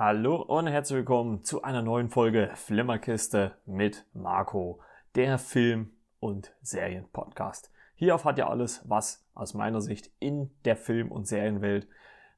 [0.00, 4.78] Hallo und herzlich willkommen zu einer neuen Folge Flimmerkiste mit Marco,
[5.16, 7.72] der Film- und Serienpodcast.
[7.96, 11.88] Hier erfahrt ihr alles, was aus meiner Sicht in der Film- und Serienwelt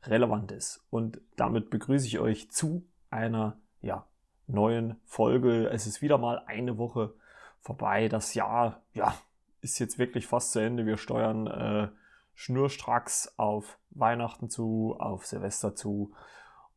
[0.04, 0.86] relevant ist.
[0.88, 4.06] Und damit begrüße ich euch zu einer ja,
[4.46, 5.68] neuen Folge.
[5.68, 7.12] Es ist wieder mal eine Woche
[7.60, 8.08] vorbei.
[8.08, 9.14] Das Jahr ja,
[9.60, 10.86] ist jetzt wirklich fast zu Ende.
[10.86, 11.88] Wir steuern äh,
[12.32, 16.14] schnurstracks auf Weihnachten zu, auf Silvester zu.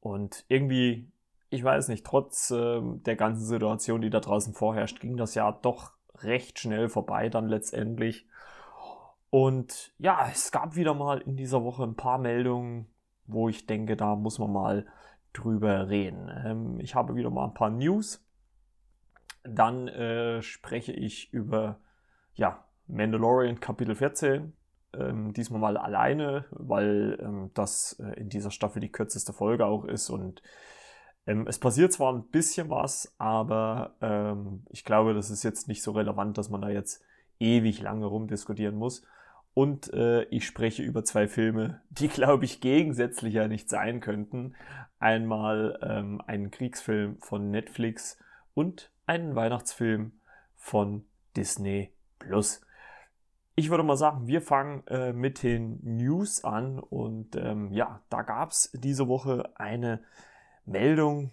[0.04, 1.10] Und irgendwie,
[1.50, 5.58] ich weiß nicht, trotz äh, der ganzen Situation, die da draußen vorherrscht, ging das Jahr
[5.62, 8.28] doch recht schnell vorbei dann letztendlich.
[9.30, 12.88] Und ja, es gab wieder mal in dieser Woche ein paar Meldungen,
[13.28, 14.86] wo ich denke, da muss man mal
[15.32, 16.30] drüber reden.
[16.46, 18.22] Ähm, ich habe wieder mal ein paar News.
[19.46, 21.80] Dann äh, spreche ich über
[22.34, 24.52] ja, Mandalorian Kapitel 14
[24.98, 29.86] ähm, diesmal mal alleine, weil ähm, das äh, in dieser Staffel die kürzeste Folge auch
[29.86, 30.42] ist und
[31.26, 35.82] ähm, es passiert zwar ein bisschen was, aber ähm, ich glaube, das ist jetzt nicht
[35.82, 37.04] so relevant, dass man da jetzt
[37.40, 39.04] ewig lange rumdiskutieren muss.
[39.54, 44.56] Und äh, ich spreche über zwei Filme, die, glaube ich, gegensätzlicher nicht sein könnten.
[45.00, 48.18] Einmal ähm, einen Kriegsfilm von Netflix
[48.56, 50.14] und einen Weihnachtsfilm
[50.56, 52.62] von Disney Plus
[53.56, 58.24] ich würde mal sagen, wir fangen äh, mit den News an und ähm, ja, da
[58.24, 60.02] gab es diese Woche eine
[60.66, 61.32] Meldung,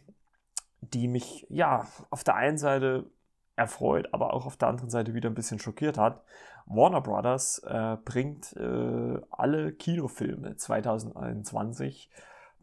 [0.80, 3.10] die mich ja auf der einen Seite
[3.56, 6.22] erfreut, aber auch auf der anderen Seite wieder ein bisschen schockiert hat.
[6.66, 12.10] Warner Brothers äh, bringt äh, alle Kinofilme 2021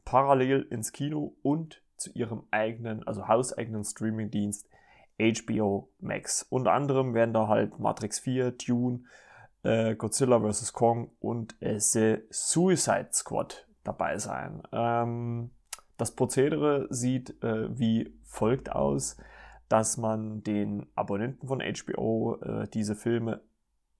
[0.06, 4.70] parallel ins Kino und zu ihrem eigenen, also hauseigenen Streamingdienst
[5.20, 6.44] HBO Max.
[6.44, 9.02] Unter anderem werden da halt Matrix 4, Dune,
[9.64, 10.74] äh, Godzilla vs.
[10.74, 14.64] Kong und äh, The Suicide Squad dabei sein.
[14.72, 15.52] Ähm,
[15.98, 19.18] das Prozedere sieht äh, wie folgt aus,
[19.70, 23.42] dass man den Abonnenten von HBO äh, diese Filme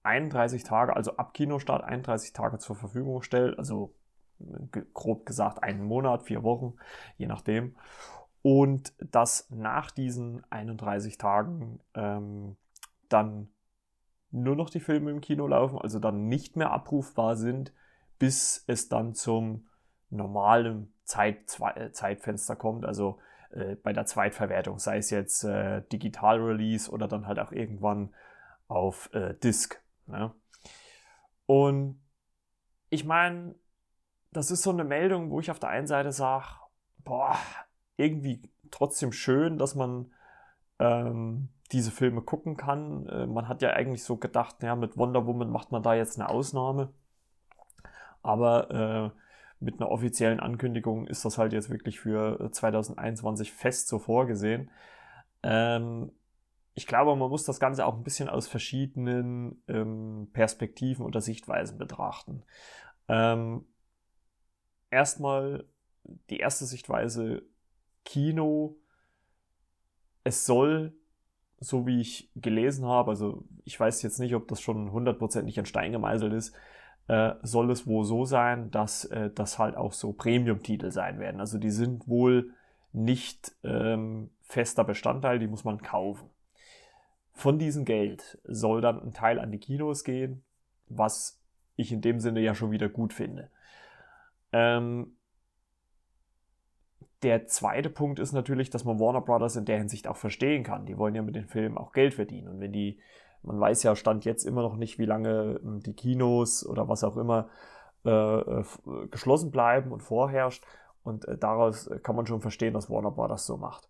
[0.02, 3.94] 31 Tage, also ab Kinostart 31 Tage zur Verfügung stellt, also
[4.94, 6.74] grob gesagt einen Monat, vier Wochen,
[7.16, 7.76] je nachdem.
[8.42, 12.56] Und dass nach diesen 31 Tagen ähm,
[13.08, 13.48] dann
[14.30, 17.72] nur noch die Filme im Kino laufen, also dann nicht mehr abrufbar sind,
[18.18, 19.66] bis es dann zum
[20.10, 23.18] normalen Zeit, äh, Zeitfenster kommt, also
[23.50, 28.14] äh, bei der Zweitverwertung, sei es jetzt äh, Digital Release oder dann halt auch irgendwann
[28.66, 29.82] auf äh, Disk.
[30.06, 30.32] Ne?
[31.46, 32.00] Und
[32.90, 33.54] ich meine,
[34.32, 36.46] das ist so eine Meldung, wo ich auf der einen Seite sage,
[36.98, 37.38] boah,
[37.96, 40.12] irgendwie trotzdem schön, dass man
[40.78, 43.06] ähm, diese Filme gucken kann.
[43.08, 46.18] Äh, man hat ja eigentlich so gedacht, ja, mit Wonder Woman macht man da jetzt
[46.18, 46.92] eine Ausnahme.
[48.22, 49.20] Aber äh,
[49.60, 54.70] mit einer offiziellen Ankündigung ist das halt jetzt wirklich für 2021 äh, fest so vorgesehen.
[55.42, 56.12] Ähm,
[56.74, 61.76] ich glaube, man muss das Ganze auch ein bisschen aus verschiedenen ähm, Perspektiven oder Sichtweisen
[61.76, 62.44] betrachten.
[63.08, 63.66] Ähm,
[64.90, 65.64] erstmal
[66.30, 67.42] die erste Sichtweise
[68.04, 68.76] Kino.
[70.22, 70.97] Es soll
[71.60, 75.66] so wie ich gelesen habe, also ich weiß jetzt nicht, ob das schon hundertprozentig in
[75.66, 76.54] Stein gemeißelt ist,
[77.08, 81.40] äh, soll es wohl so sein, dass äh, das halt auch so Premium-Titel sein werden.
[81.40, 82.52] Also die sind wohl
[82.92, 86.30] nicht ähm, fester Bestandteil, die muss man kaufen.
[87.32, 90.42] Von diesem Geld soll dann ein Teil an die Kinos gehen,
[90.88, 91.40] was
[91.76, 93.50] ich in dem Sinne ja schon wieder gut finde.
[94.52, 95.17] Ähm,
[97.22, 100.86] der zweite Punkt ist natürlich, dass man Warner Brothers in der Hinsicht auch verstehen kann.
[100.86, 102.48] Die wollen ja mit den Filmen auch Geld verdienen.
[102.48, 103.00] Und wenn die,
[103.42, 107.04] man weiß ja, stand jetzt immer noch nicht, wie lange ähm, die Kinos oder was
[107.04, 107.48] auch immer
[108.04, 108.64] äh, äh
[109.10, 110.64] geschlossen bleiben und vorherrscht.
[111.02, 113.88] Und äh, daraus kann man schon verstehen, dass Warner Brothers so macht.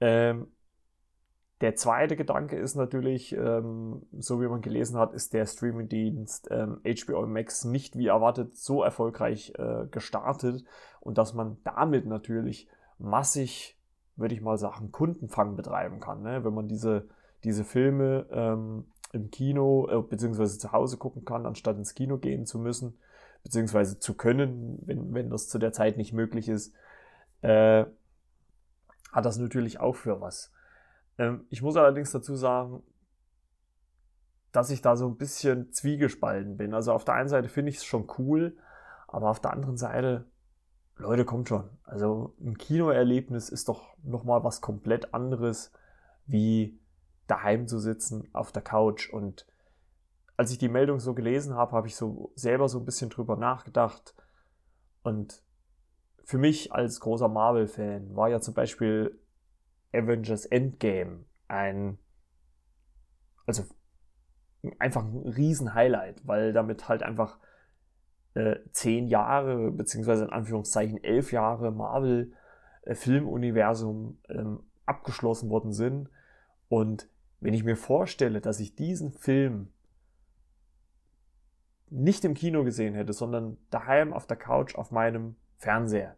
[0.00, 0.48] Ähm,
[1.60, 6.80] der zweite Gedanke ist natürlich, ähm, so wie man gelesen hat, ist der Streamingdienst ähm,
[6.84, 10.64] HBO Max nicht wie erwartet so erfolgreich äh, gestartet
[11.00, 12.68] und dass man damit natürlich
[12.98, 13.78] massig,
[14.16, 16.22] würde ich mal sagen, Kundenfang betreiben kann.
[16.22, 16.44] Ne?
[16.44, 17.08] Wenn man diese,
[17.44, 22.46] diese Filme ähm, im Kino äh, beziehungsweise zu Hause gucken kann, anstatt ins Kino gehen
[22.46, 22.98] zu müssen,
[23.42, 26.74] beziehungsweise zu können, wenn, wenn das zu der Zeit nicht möglich ist,
[27.42, 27.84] äh,
[29.12, 30.52] hat das natürlich auch für was.
[31.20, 32.82] Ähm, ich muss allerdings dazu sagen,
[34.52, 36.74] dass ich da so ein bisschen zwiegespalten bin.
[36.74, 38.56] Also auf der einen Seite finde ich es schon cool,
[39.06, 40.24] aber auf der anderen Seite,
[40.96, 41.68] Leute, kommt schon.
[41.84, 45.72] Also ein Kinoerlebnis ist doch nochmal was komplett anderes,
[46.26, 46.80] wie
[47.26, 49.10] daheim zu sitzen auf der Couch.
[49.10, 49.46] Und
[50.36, 53.36] als ich die Meldung so gelesen habe, habe ich so selber so ein bisschen drüber
[53.36, 54.14] nachgedacht.
[55.02, 55.42] Und
[56.24, 59.20] für mich als großer Marvel-Fan war ja zum Beispiel
[59.92, 61.98] Avengers Endgame ein,
[63.46, 63.64] also
[64.78, 67.40] einfach ein Riesen-Highlight, weil damit halt einfach
[68.34, 76.08] äh, zehn Jahre, beziehungsweise in Anführungszeichen elf Jahre Marvel-Filmuniversum äh, ähm, abgeschlossen worden sind.
[76.68, 77.08] Und
[77.40, 79.72] wenn ich mir vorstelle, dass ich diesen Film
[81.90, 86.16] nicht im Kino gesehen hätte, sondern daheim auf der Couch auf meinem Fernseher.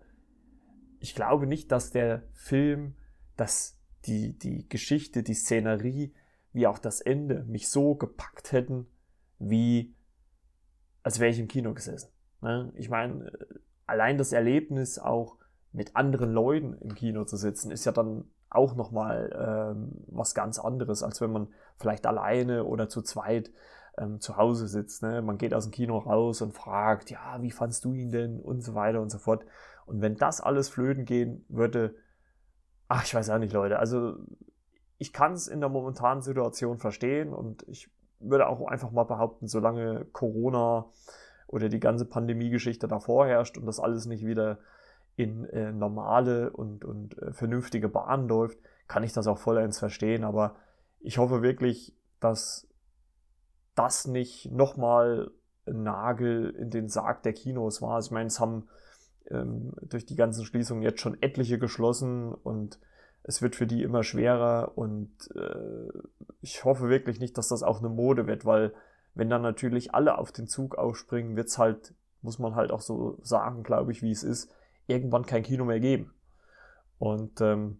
[1.00, 2.94] Ich glaube nicht, dass der Film,
[3.36, 6.14] dass die, die Geschichte, die Szenerie,
[6.52, 8.86] wie auch das Ende mich so gepackt hätten,
[9.38, 9.94] wie
[11.02, 12.10] als wäre ich im Kino gesessen.
[12.40, 12.72] Ne?
[12.76, 13.32] Ich meine,
[13.86, 15.36] allein das Erlebnis auch
[15.72, 19.32] mit anderen Leuten im Kino zu sitzen, ist ja dann auch nochmal
[19.74, 23.50] ähm, was ganz anderes, als wenn man vielleicht alleine oder zu zweit
[23.96, 25.02] ähm, zu Hause sitzt.
[25.02, 25.22] Ne?
[25.22, 28.60] Man geht aus dem Kino raus und fragt, ja, wie fandst du ihn denn und
[28.62, 29.44] so weiter und so fort.
[29.86, 31.94] Und wenn das alles flöten gehen würde,
[32.92, 34.16] ach, ich weiß auch nicht, Leute, also
[34.98, 37.90] ich kann es in der momentanen Situation verstehen und ich
[38.20, 40.86] würde auch einfach mal behaupten, solange Corona
[41.46, 44.58] oder die ganze Pandemie-Geschichte davor herrscht und das alles nicht wieder
[45.16, 48.58] in äh, normale und, und äh, vernünftige Bahnen läuft,
[48.88, 50.24] kann ich das auch vollends verstehen.
[50.24, 50.56] Aber
[51.00, 52.68] ich hoffe wirklich, dass
[53.74, 55.30] das nicht nochmal
[55.64, 57.98] Nagel in den Sarg der Kinos war.
[58.00, 58.68] Ich meine, es haben
[59.30, 62.78] ähm, durch die ganzen Schließungen jetzt schon etliche geschlossen und
[63.24, 65.88] es wird für die immer schwerer und äh,
[66.40, 68.72] ich hoffe wirklich nicht, dass das auch eine Mode wird, weil
[69.14, 72.80] wenn dann natürlich alle auf den Zug aufspringen, wird es halt, muss man halt auch
[72.80, 74.50] so sagen, glaube ich, wie es ist,
[74.86, 76.12] irgendwann kein Kino mehr geben.
[76.98, 77.78] Und ähm,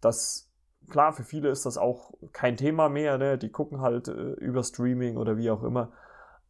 [0.00, 0.50] das,
[0.88, 3.38] klar, für viele ist das auch kein Thema mehr, ne?
[3.38, 5.92] die gucken halt äh, über Streaming oder wie auch immer.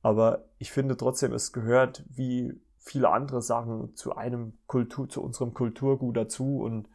[0.02, 5.54] Aber ich finde trotzdem, es gehört wie viele andere Sachen zu einem Kultur, zu unserem
[5.54, 6.60] Kulturgut dazu.
[6.60, 6.88] Und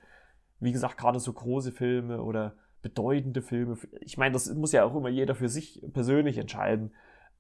[0.60, 4.96] wie gesagt, gerade so große Filme oder bedeutende Filme, ich meine, das muss ja auch
[4.96, 6.94] immer jeder für sich persönlich entscheiden,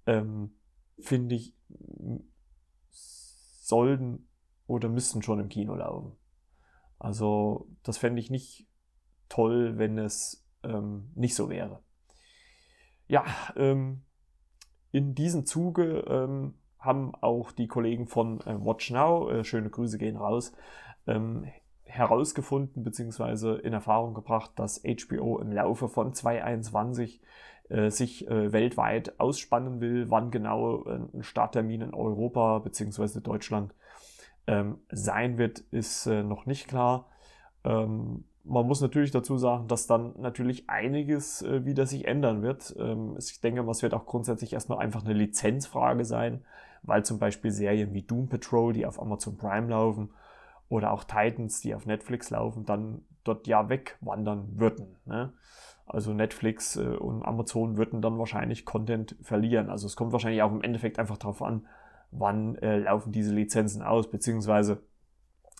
[0.05, 0.55] ähm,
[0.99, 1.55] finde ich,
[2.91, 4.27] sollten
[4.67, 6.15] oder müssten schon im Kino laufen.
[6.99, 8.67] Also das fände ich nicht
[9.27, 11.83] toll, wenn es ähm, nicht so wäre.
[13.07, 13.25] Ja,
[13.55, 14.03] ähm,
[14.91, 19.97] in diesem Zuge ähm, haben auch die Kollegen von äh, Watch Now, äh, schöne Grüße
[19.97, 20.53] gehen raus,
[21.07, 21.47] ähm,
[21.83, 23.59] herausgefunden bzw.
[23.59, 27.21] in Erfahrung gebracht, dass HBO im Laufe von 2021
[27.69, 33.21] äh, sich äh, weltweit ausspannen will, wann genau äh, ein Starttermin in Europa bzw.
[33.21, 33.73] Deutschland
[34.45, 37.07] ähm, sein wird, ist äh, noch nicht klar.
[37.63, 42.75] Ähm, man muss natürlich dazu sagen, dass dann natürlich einiges wieder sich ändern wird.
[42.77, 46.45] Ähm, ich denke, es wird auch grundsätzlich erstmal einfach eine Lizenzfrage sein,
[46.85, 50.09] weil zum Beispiel Serien wie Doom Patrol, die auf Amazon Prime laufen,
[50.67, 54.95] oder auch Titans, die auf Netflix laufen, dann dort ja wegwandern würden.
[55.05, 55.33] Ne?
[55.85, 59.69] Also Netflix äh, und Amazon würden dann wahrscheinlich Content verlieren.
[59.69, 61.67] Also es kommt wahrscheinlich auch im Endeffekt einfach darauf an,
[62.11, 64.83] wann äh, laufen diese Lizenzen aus, beziehungsweise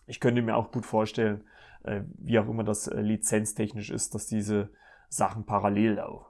[0.07, 1.43] ich könnte mir auch gut vorstellen,
[1.83, 4.69] äh, wie auch immer das äh, lizenztechnisch ist, dass diese
[5.09, 6.25] Sachen parallel laufen.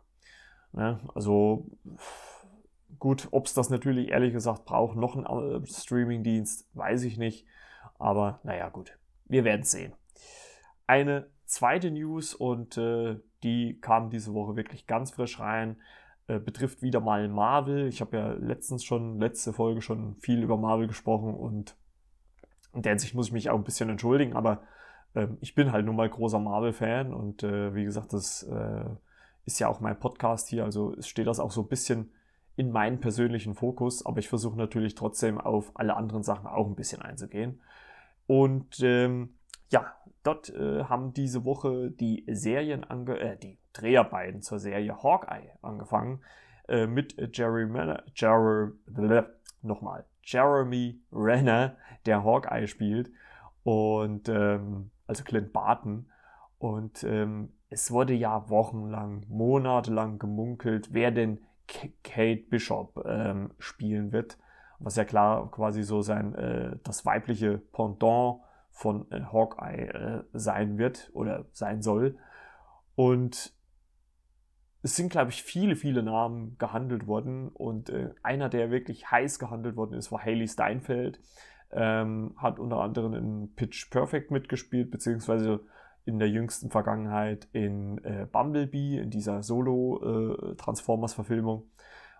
[0.74, 1.00] Ne?
[1.14, 1.66] Also
[3.00, 7.46] gut, ob es das natürlich ehrlich gesagt braucht, noch ein äh, Streamingdienst, weiß ich nicht.
[7.98, 9.94] Aber naja, gut, wir werden sehen.
[10.88, 15.78] Eine zweite News und äh, die kam diese Woche wirklich ganz frisch rein.
[16.28, 17.88] Äh, betrifft wieder mal Marvel.
[17.88, 21.76] Ich habe ja letztens schon, letzte Folge schon viel über Marvel gesprochen und
[22.74, 24.64] in der Hinsicht muss ich mich auch ein bisschen entschuldigen, aber
[25.14, 28.46] äh, ich bin halt nun mal großer Marvel-Fan und äh, wie gesagt, das
[29.46, 32.12] ist ja auch mein Podcast hier, also steht das auch so ein bisschen
[32.56, 36.76] in meinen persönlichen Fokus, aber ich versuche natürlich trotzdem auf alle anderen Sachen auch ein
[36.76, 37.62] bisschen einzugehen.
[38.28, 39.36] Und ähm,
[39.70, 39.94] ja,
[40.24, 46.22] dort äh, haben diese Woche die Serien ange äh, die Dreharbeiten zur Serie Hawkeye angefangen
[46.68, 48.72] äh, mit Jerry Renner, Jerry,
[49.62, 53.12] nochmal, Jeremy Renner, der Hawkeye spielt
[53.64, 56.10] und ähm, also Clint Barton
[56.58, 64.38] und ähm, es wurde ja wochenlang, monatelang gemunkelt, wer denn Kate Bishop ähm, spielen wird,
[64.80, 68.42] was ja klar quasi so sein äh, das weibliche Pendant
[68.72, 72.18] von äh, Hawkeye äh, sein wird oder sein soll.
[72.96, 73.54] Und
[74.82, 79.40] es sind, glaube ich, viele, viele Namen gehandelt worden und äh, einer, der wirklich heiß
[79.40, 81.20] gehandelt worden ist, war Haley Steinfeld.
[81.72, 85.62] Ähm, hat unter anderem in Pitch Perfect mitgespielt, beziehungsweise
[86.06, 91.64] in der jüngsten Vergangenheit in äh, Bumblebee, in dieser Solo-Transformers-Verfilmung.
[91.64, 91.66] Äh,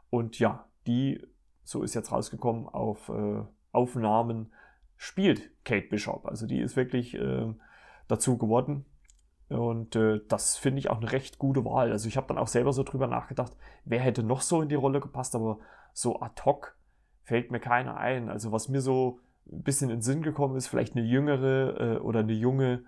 [0.10, 1.26] und ja, die,
[1.64, 4.52] so ist jetzt rausgekommen, auf äh, Aufnahmen
[4.98, 6.26] spielt Kate Bishop.
[6.26, 7.54] Also die ist wirklich äh,
[8.08, 8.86] dazu geworden.
[9.50, 11.92] Und äh, das finde ich auch eine recht gute Wahl.
[11.92, 14.76] Also ich habe dann auch selber so drüber nachgedacht, wer hätte noch so in die
[14.76, 15.60] Rolle gepasst, aber
[15.94, 16.76] so ad hoc
[17.24, 18.30] fällt mir keiner ein.
[18.30, 19.20] Also was mir so
[19.52, 22.84] ein bisschen in den Sinn gekommen ist, vielleicht eine jüngere äh, oder eine junge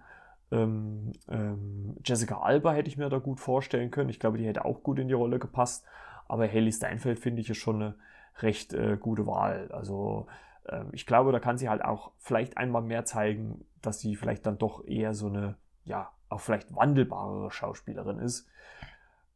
[0.52, 4.10] ähm, ähm, Jessica Alba hätte ich mir da gut vorstellen können.
[4.10, 5.86] Ich glaube, die hätte auch gut in die Rolle gepasst.
[6.28, 7.96] Aber Haley Steinfeld finde ich ist schon eine
[8.40, 9.70] recht äh, gute Wahl.
[9.72, 10.28] Also
[10.66, 14.46] äh, ich glaube, da kann sie halt auch vielleicht einmal mehr zeigen, dass sie vielleicht
[14.46, 18.48] dann doch eher so eine, ja, auch vielleicht wandelbarere Schauspielerin ist.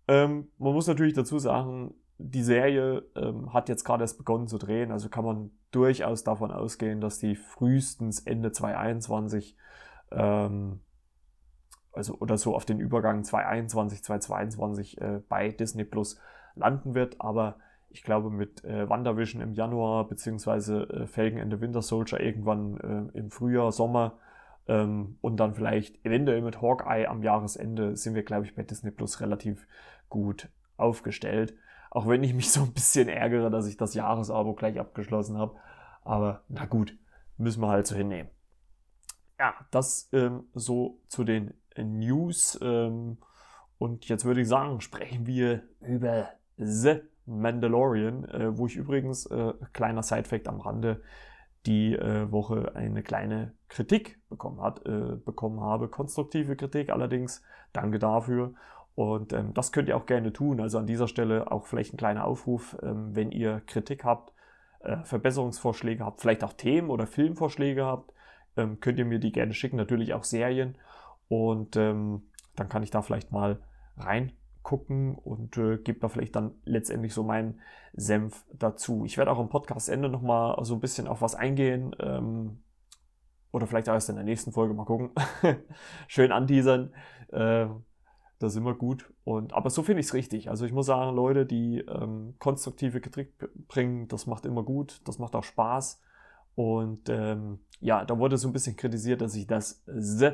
[0.08, 4.58] Ähm, man muss natürlich dazu sagen, die Serie ähm, hat jetzt gerade erst begonnen zu
[4.58, 9.56] drehen, also kann man durchaus davon ausgehen, dass die frühestens Ende 2021,
[10.12, 10.82] ähm,
[11.94, 16.20] also oder so auf den Übergang 2021, 2022 äh, bei Disney Plus
[16.56, 17.20] landen wird.
[17.20, 17.58] Aber
[17.90, 22.78] ich glaube, mit äh, WandaVision im Januar, beziehungsweise äh, Felgen in the Winter Soldier irgendwann
[23.14, 24.20] äh, im Frühjahr, Sommer
[24.68, 28.92] ähm, und dann vielleicht eventuell mit Hawkeye am Jahresende sind wir, glaube ich, bei Disney
[28.92, 29.68] Plus relativ
[30.10, 31.54] gut aufgestellt.
[31.90, 35.56] Auch wenn ich mich so ein bisschen ärgere, dass ich das Jahresabo gleich abgeschlossen habe.
[36.04, 36.98] Aber na gut,
[37.38, 38.30] müssen wir halt so hinnehmen.
[39.40, 42.60] Ja, das ähm, so zu den News.
[42.62, 43.18] Ähm,
[43.78, 49.54] und jetzt würde ich sagen, sprechen wir über The Mandalorian, äh, wo ich übrigens, äh,
[49.74, 51.02] kleiner Sidefact am Rande,
[51.66, 55.88] die äh, Woche eine kleine Kritik bekommen, hat, äh, bekommen habe.
[55.88, 57.44] Konstruktive Kritik allerdings.
[57.74, 58.54] Danke dafür.
[58.96, 60.60] Und ähm, das könnt ihr auch gerne tun.
[60.60, 64.34] Also an dieser Stelle auch vielleicht ein kleiner Aufruf, ähm, wenn ihr Kritik habt,
[64.82, 68.14] äh, Verbesserungsvorschläge habt, vielleicht auch Themen oder Filmvorschläge habt,
[68.58, 69.78] ähm, könnt ihr mir die gerne schicken.
[69.78, 70.76] Natürlich auch Serien.
[71.32, 72.24] Und ähm,
[72.58, 73.62] dann kann ich da vielleicht mal
[73.96, 77.62] reingucken und äh, gebe da vielleicht dann letztendlich so meinen
[77.94, 79.06] Senf dazu.
[79.06, 81.96] Ich werde auch am Podcastende nochmal so ein bisschen auf was eingehen.
[82.02, 82.62] Ähm,
[83.54, 85.12] oder vielleicht auch erst in der nächsten Folge mal gucken.
[86.10, 86.94] Schön anteasern.
[87.30, 87.68] Äh,
[88.40, 89.10] das ist immer gut.
[89.24, 90.50] Und, aber so finde ich es richtig.
[90.50, 93.38] Also ich muss sagen, Leute, die ähm, konstruktive Kritik
[93.70, 96.02] bringen, das macht immer gut, das macht auch Spaß.
[96.56, 100.32] Und ähm, ja, da wurde so ein bisschen kritisiert, dass ich das The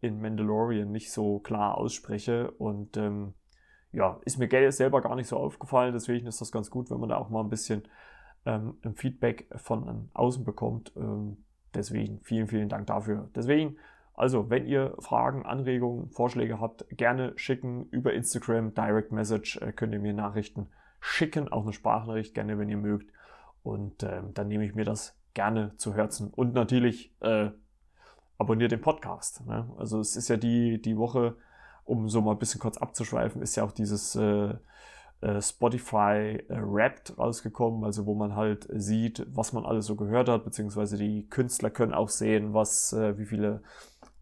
[0.00, 2.50] in Mandalorian nicht so klar ausspreche.
[2.52, 3.34] Und ähm,
[3.92, 5.92] ja, ist mir selber gar nicht so aufgefallen.
[5.92, 7.82] Deswegen ist das ganz gut, wenn man da auch mal ein bisschen
[8.44, 10.92] ähm, Feedback von außen bekommt.
[10.96, 13.30] Ähm, deswegen vielen, vielen Dank dafür.
[13.34, 13.76] Deswegen
[14.16, 19.92] also, wenn ihr Fragen, Anregungen, Vorschläge habt, gerne schicken über Instagram, Direct Message, äh, könnt
[19.92, 20.68] ihr mir Nachrichten
[21.00, 23.12] schicken, auch eine Sprachnachricht gerne, wenn ihr mögt.
[23.62, 26.30] Und äh, dann nehme ich mir das gerne zu Herzen.
[26.30, 27.50] Und natürlich äh,
[28.38, 29.46] abonniert den Podcast.
[29.46, 29.68] Ne?
[29.78, 31.36] Also es ist ja die, die Woche,
[31.84, 34.54] um so mal ein bisschen kurz abzuschweifen, ist ja auch dieses äh,
[35.20, 40.28] äh, Spotify äh, Wrapped rausgekommen, also wo man halt sieht, was man alles so gehört
[40.28, 43.62] hat, beziehungsweise die Künstler können auch sehen, was, äh, wie viele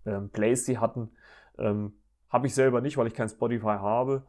[0.06, 1.10] ähm, Plays sie hatten.
[1.58, 1.94] Ähm,
[2.30, 4.24] habe ich selber nicht, weil ich kein Spotify habe.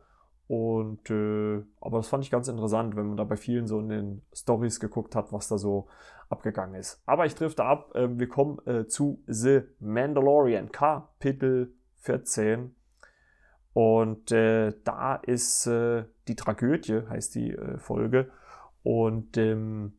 [0.48, 3.90] Und äh, aber das fand ich ganz interessant, wenn man da bei vielen so in
[3.90, 5.88] den Stories geguckt hat, was da so
[6.30, 7.02] abgegangen ist.
[7.06, 7.96] Aber ich drifte ab.
[7.96, 12.76] Äh, wir kommen äh, zu The Mandalorian, Kapitel 14.
[13.74, 18.32] Und äh, da ist äh, die Tragödie, heißt die äh, Folge.
[18.84, 19.98] Und ähm,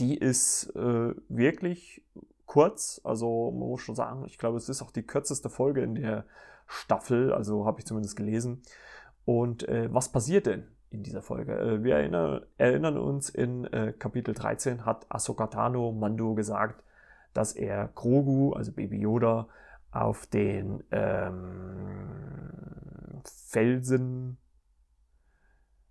[0.00, 2.04] die ist äh, wirklich
[2.46, 3.00] kurz.
[3.04, 6.26] Also man muss schon sagen, ich glaube, es ist auch die kürzeste Folge in der
[6.70, 8.62] Staffel, also habe ich zumindest gelesen.
[9.24, 11.58] Und äh, was passiert denn in dieser Folge?
[11.58, 16.84] Äh, wir erinnern, erinnern, uns, in äh, Kapitel 13 hat Ahsoka Tano Mando gesagt,
[17.34, 19.48] dass er Grogu, also Baby Yoda,
[19.90, 22.10] auf den ähm,
[23.24, 24.38] Felsen,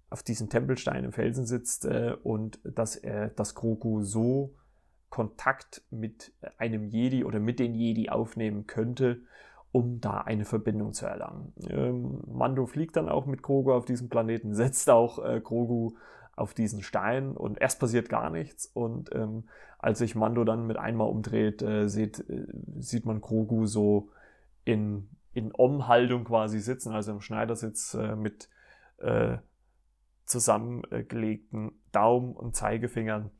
[0.09, 4.55] auf diesem Tempelstein im Felsen sitzt äh, und dass er das Grogu so
[5.09, 9.23] Kontakt mit einem Jedi oder mit den Jedi aufnehmen könnte,
[9.71, 11.53] um da eine Verbindung zu erlangen.
[11.67, 15.91] Ähm, Mando fliegt dann auch mit Grogu auf diesen Planeten, setzt auch äh, Grogu
[16.35, 19.43] auf diesen Stein und erst passiert gar nichts und ähm,
[19.77, 22.47] als sich Mando dann mit einmal umdreht, äh, sieht, äh,
[22.77, 24.09] sieht man Grogu so
[24.63, 28.49] in, in Umhaltung quasi sitzen, also im Schneidersitz äh, mit
[28.97, 29.37] äh,
[30.25, 33.31] zusammengelegten Daumen und Zeigefingern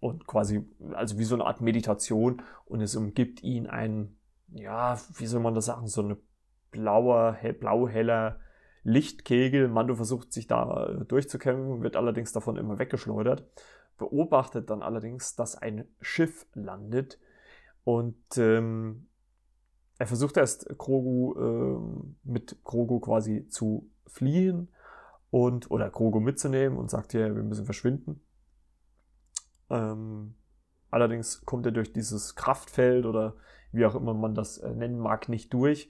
[0.00, 4.16] und quasi, also wie so eine Art Meditation und es umgibt ihn ein,
[4.54, 6.16] ja, wie soll man das sagen, so eine
[6.70, 8.40] blauer, hell, blau-heller
[8.82, 9.68] Lichtkegel.
[9.68, 13.46] Mando versucht sich da äh, durchzukämpfen, wird allerdings davon immer weggeschleudert,
[13.98, 17.18] beobachtet dann allerdings, dass ein Schiff landet
[17.84, 19.08] und ähm,
[19.98, 24.68] er versucht erst Krogu ähm, mit Krogu quasi zu fliehen
[25.30, 28.20] und oder Krogu mitzunehmen und sagt hier, wir müssen verschwinden.
[29.70, 30.34] Ähm,
[30.94, 33.34] Allerdings kommt er durch dieses Kraftfeld oder
[33.74, 35.88] wie auch immer man das äh, nennen mag, nicht durch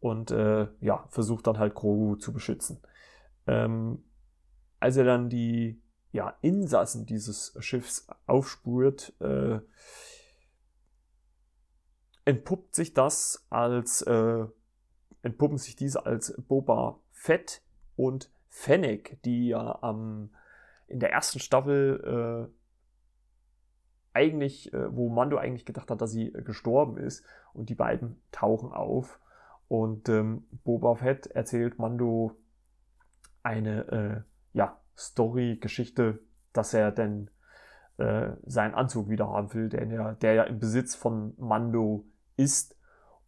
[0.00, 2.80] und äh, ja, versucht dann halt Grogu zu beschützen.
[3.46, 4.04] Ähm,
[4.80, 5.80] als er dann die
[6.12, 9.60] ja, Insassen dieses Schiffs aufspürt, äh,
[12.24, 14.46] entpuppt sich das als äh,
[15.22, 17.62] entpuppen sich diese als Boba Fett
[17.96, 20.30] und Fennec, die ja ähm,
[20.86, 22.63] in der ersten Staffel äh,
[24.14, 27.24] eigentlich, äh, wo Mando eigentlich gedacht hat, dass sie äh, gestorben ist.
[27.52, 29.20] Und die beiden tauchen auf.
[29.68, 32.32] Und ähm, Boba Fett erzählt Mando
[33.42, 36.20] eine äh, ja, Story, Geschichte,
[36.52, 37.30] dass er denn
[37.98, 42.04] äh, seinen Anzug wieder haben will, der ja, der ja im Besitz von Mando
[42.36, 42.76] ist.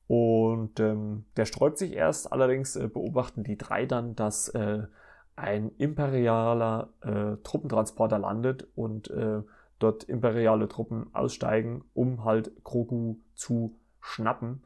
[0.07, 4.85] Und ähm, der sträubt sich erst, allerdings äh, beobachten die drei dann, dass äh,
[5.35, 6.89] ein imperialer
[7.43, 9.13] Truppentransporter landet und
[9.79, 14.65] dort imperiale Truppen aussteigen, um halt Grogu zu schnappen.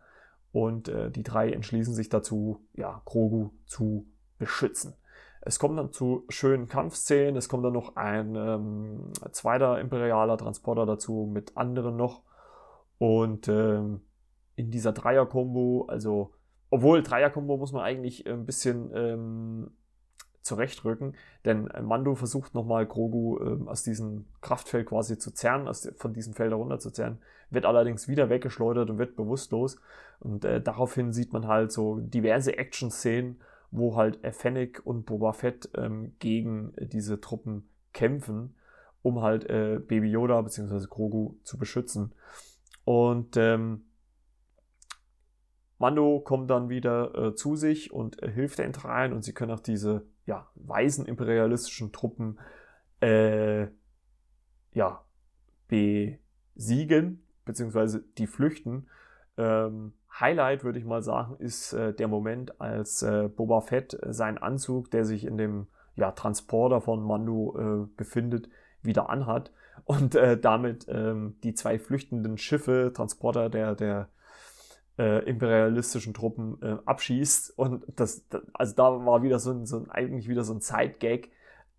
[0.53, 4.07] Und äh, die drei entschließen sich dazu, ja, Grogu zu
[4.39, 4.95] beschützen.
[5.43, 7.37] Es kommt dann zu schönen Kampfszenen.
[7.37, 12.23] Es kommt dann noch ein ähm, zweiter imperialer Transporter dazu mit anderen noch.
[12.99, 14.03] Und ähm,
[14.57, 16.35] in dieser Dreier-Kombo, also
[16.69, 19.71] obwohl Dreier-Kombo muss man eigentlich ein bisschen ähm,
[20.51, 21.15] zurechtrücken,
[21.45, 26.35] denn Mando versucht nochmal Grogu ähm, aus diesem Kraftfeld quasi zu zerren, aus, von diesem
[26.35, 27.19] Feld herunter zu zerren,
[27.51, 29.79] wird allerdings wieder weggeschleudert und wird bewusstlos
[30.19, 33.41] und äh, daraufhin sieht man halt so diverse Action-Szenen,
[33.71, 38.55] wo halt Fennec und Boba Fett ähm, gegen äh, diese Truppen kämpfen,
[39.03, 40.87] um halt äh, Baby Yoda bzw.
[40.89, 42.13] Grogu zu beschützen.
[42.85, 43.85] Und ähm,
[45.81, 49.53] Mando kommt dann wieder äh, zu sich und äh, hilft den dreien und sie können
[49.53, 52.39] auch diese ja, weisen imperialistischen Truppen
[53.01, 53.67] äh,
[54.73, 55.05] ja,
[55.67, 58.87] besiegen, beziehungsweise die flüchten.
[59.37, 64.13] Ähm, Highlight, würde ich mal sagen, ist äh, der Moment, als äh, Boba Fett äh,
[64.13, 65.67] seinen Anzug, der sich in dem
[65.97, 68.49] ja, Transporter von Mando äh, befindet,
[68.83, 69.51] wieder anhat
[69.85, 74.09] und äh, damit ähm, die zwei flüchtenden Schiffe, Transporter der, der
[75.01, 77.59] äh, imperialistischen Truppen äh, abschießt.
[77.59, 80.61] Und das, das, also da war wieder so ein, so ein eigentlich wieder so ein
[80.61, 81.29] Zeitgag,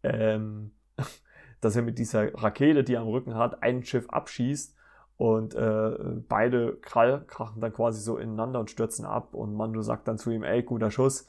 [0.01, 0.71] ähm,
[1.61, 4.75] dass er mit dieser Rakete, die er am Rücken hat, ein Schiff abschießt
[5.17, 5.91] und äh,
[6.27, 10.41] beide krachen dann quasi so ineinander und stürzen ab und Mando sagt dann zu ihm,
[10.41, 11.27] ey, guter Schuss.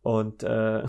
[0.00, 0.84] Und, äh,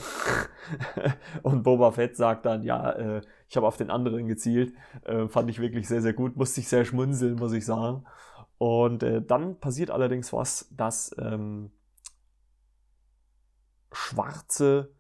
[1.44, 4.74] und Boba Fett sagt dann, ja, äh, ich habe auf den anderen gezielt.
[5.04, 6.38] Äh, fand ich wirklich sehr, sehr gut.
[6.38, 8.06] Musste ich sehr schmunzeln, muss ich sagen.
[8.60, 11.72] Und äh, dann passiert allerdings was, dass ähm,
[13.92, 14.92] schwarze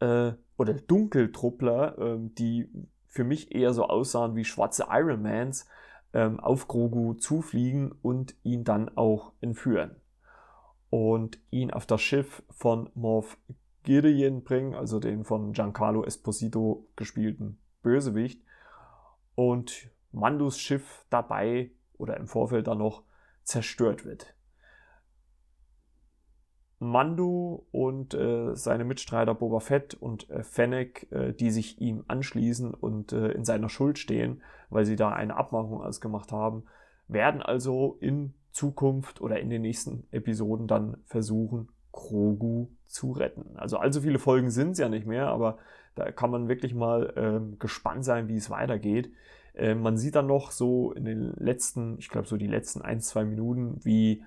[0.00, 2.68] äh, oder Dunkeltruppler, ähm, die
[3.06, 5.66] für mich eher so aussahen wie schwarze Ironmans,
[6.12, 9.94] ähm, auf Grogu zufliegen und ihn dann auch entführen.
[10.90, 13.38] Und ihn auf das Schiff von Morph
[13.84, 18.42] Gideon bringen, also den von Giancarlo Esposito gespielten Bösewicht.
[19.36, 23.02] Und Mandus Schiff dabei oder im Vorfeld dann noch
[23.42, 24.34] zerstört wird.
[26.80, 32.72] Mandu und äh, seine Mitstreiter Boba Fett und äh, Fennec, äh, die sich ihm anschließen
[32.72, 36.64] und äh, in seiner Schuld stehen, weil sie da eine Abmachung ausgemacht haben,
[37.08, 43.56] werden also in Zukunft oder in den nächsten Episoden dann versuchen, Grogu zu retten.
[43.56, 45.58] Also allzu viele Folgen sind es ja nicht mehr, aber
[45.96, 49.10] da kann man wirklich mal ähm, gespannt sein, wie es weitergeht.
[49.58, 53.00] Äh, man sieht dann noch so in den letzten, ich glaube so die letzten ein,
[53.00, 54.24] zwei Minuten, wie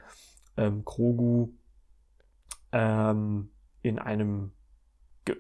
[0.58, 1.50] ähm, Krogu
[2.72, 3.50] ähm,
[3.82, 4.52] in einem
[5.28, 5.34] äh,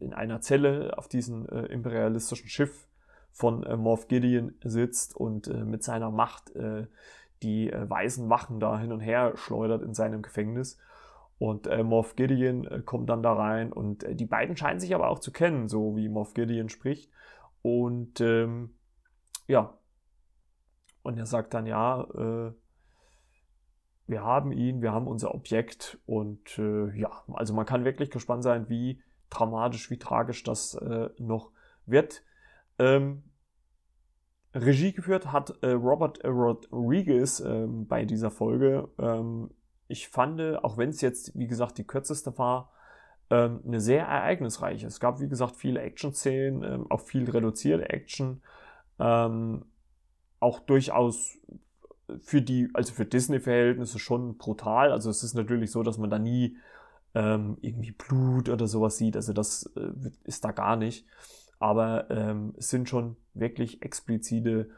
[0.00, 2.86] in einer Zelle auf diesem äh, imperialistischen Schiff
[3.32, 6.86] von äh, Morph Gideon sitzt und äh, mit seiner Macht äh,
[7.42, 10.78] die äh, weißen Wachen da hin und her schleudert in seinem Gefängnis.
[11.38, 14.94] Und äh, Morph Gideon äh, kommt dann da rein und äh, die beiden scheinen sich
[14.94, 17.10] aber auch zu kennen, so wie Morph Gideon spricht.
[17.62, 18.74] Und ähm,
[19.46, 19.78] ja,
[21.02, 22.52] und er sagt dann, ja, äh,
[24.06, 28.42] wir haben ihn, wir haben unser Objekt und äh, ja, also man kann wirklich gespannt
[28.42, 31.52] sein, wie dramatisch, wie tragisch das äh, noch
[31.86, 32.22] wird.
[32.78, 33.24] Ähm,
[34.54, 38.88] Regie geführt hat äh, Robert Rodriguez ähm, bei dieser Folge.
[38.98, 39.50] Ähm,
[39.88, 42.70] ich fand, auch wenn es jetzt, wie gesagt, die kürzeste war,
[43.32, 44.86] ähm, eine sehr ereignisreiche.
[44.86, 48.42] Es gab, wie gesagt, viele Action-Szenen, ähm, auch viel reduzierte Action.
[48.98, 49.64] Ähm,
[50.38, 51.38] auch durchaus
[52.20, 54.92] für die, also für Disney-Verhältnisse schon brutal.
[54.92, 56.58] Also es ist natürlich so, dass man da nie
[57.14, 59.16] ähm, irgendwie Blut oder sowas sieht.
[59.16, 61.06] Also das äh, ist da gar nicht.
[61.58, 62.10] Aber
[62.56, 64.70] es sind schon wirklich explizite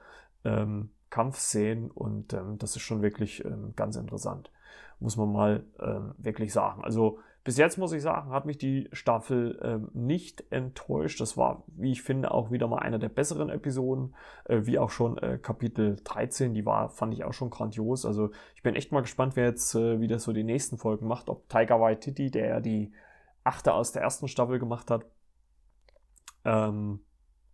[1.08, 3.42] Kampfszenen und das ist schon wirklich
[3.74, 4.50] ganz interessant,
[5.00, 5.64] muss man mal
[6.18, 6.84] wirklich sagen.
[6.84, 11.20] Also bis jetzt muss ich sagen, hat mich die Staffel ähm, nicht enttäuscht.
[11.20, 14.14] Das war, wie ich finde, auch wieder mal einer der besseren Episoden,
[14.46, 16.54] äh, wie auch schon äh, Kapitel 13.
[16.54, 18.06] Die war, fand ich auch schon grandios.
[18.06, 21.28] Also ich bin echt mal gespannt, wer jetzt äh, wieder so die nächsten Folgen macht.
[21.28, 22.92] Ob Tiger Waititi, der ja die
[23.44, 25.04] achte aus der ersten Staffel gemacht hat,
[26.46, 27.00] ähm,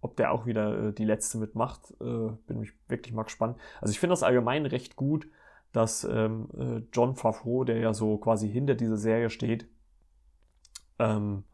[0.01, 1.91] ob der auch wieder äh, die letzte mitmacht.
[2.01, 3.59] Äh, bin mich wirklich mal gespannt.
[3.81, 5.27] Also ich finde das allgemein recht gut,
[5.73, 9.67] dass ähm, äh, John Favreau, der ja so quasi hinter dieser Serie steht,
[11.01, 11.45] ähm,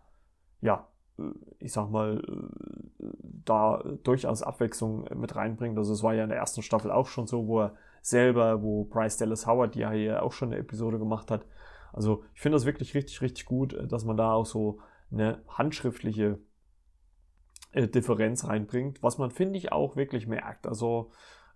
[0.61, 1.23] ja, äh,
[1.59, 3.07] ich sag mal, äh,
[3.45, 5.79] da durchaus Abwechslung mit reinbringt.
[5.79, 8.85] Also es war ja in der ersten Staffel auch schon so, wo er selber, wo
[8.85, 11.47] Bryce Dallas Howard ja hier auch schon eine Episode gemacht hat.
[11.93, 14.81] Also ich finde das wirklich richtig, richtig gut, äh, dass man da auch so
[15.11, 16.41] eine handschriftliche
[17.73, 20.67] äh, Differenz reinbringt, was man, finde ich, auch wirklich merkt.
[20.67, 21.11] Also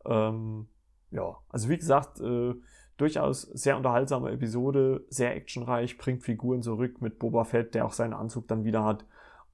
[0.06, 0.68] ähm,
[1.10, 2.54] ja, also wie gesagt, äh,
[3.00, 8.12] durchaus sehr unterhaltsame Episode, sehr actionreich, bringt Figuren zurück mit Boba Fett, der auch seinen
[8.12, 9.06] Anzug dann wieder hat.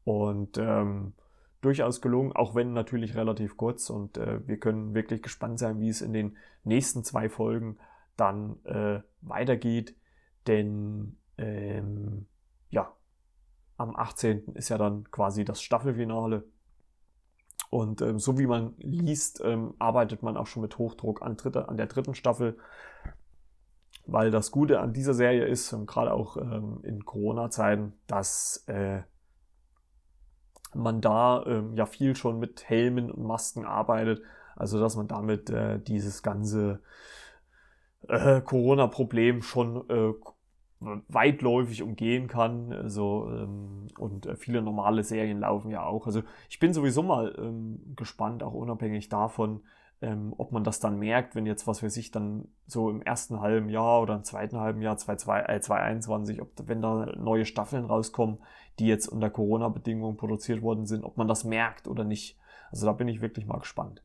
[0.04, 1.12] Und ähm,
[1.60, 3.88] durchaus gelungen, auch wenn natürlich relativ kurz.
[3.88, 7.78] Und äh, wir können wirklich gespannt sein, wie es in den nächsten zwei Folgen
[8.16, 9.94] dann äh, weitergeht.
[10.46, 12.26] Denn ähm,
[12.70, 12.92] ja,
[13.76, 14.54] am 18.
[14.54, 16.44] ist ja dann quasi das Staffelfinale.
[17.70, 21.68] Und ähm, so wie man liest, ähm, arbeitet man auch schon mit Hochdruck an, dritte,
[21.68, 22.58] an der dritten Staffel
[24.06, 29.02] weil das Gute an dieser Serie ist, gerade auch ähm, in Corona-Zeiten, dass äh,
[30.74, 34.22] man da ähm, ja viel schon mit Helmen und Masken arbeitet.
[34.54, 36.80] Also dass man damit äh, dieses ganze
[38.08, 40.12] äh, Corona-Problem schon äh,
[41.08, 42.72] weitläufig umgehen kann.
[42.72, 46.06] Also, ähm, und äh, viele normale Serien laufen ja auch.
[46.06, 49.62] Also ich bin sowieso mal ähm, gespannt, auch unabhängig davon,
[50.02, 53.40] ähm, ob man das dann merkt, wenn jetzt, was weiß ich, dann so im ersten
[53.40, 58.38] halben Jahr oder im zweiten halben Jahr 2021, äh, ob, wenn da neue Staffeln rauskommen,
[58.78, 62.38] die jetzt unter Corona-Bedingungen produziert worden sind, ob man das merkt oder nicht.
[62.70, 64.02] Also da bin ich wirklich mal gespannt.